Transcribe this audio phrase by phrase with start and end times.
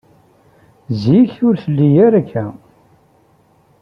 [1.01, 2.45] Zik, ur telli ara akka.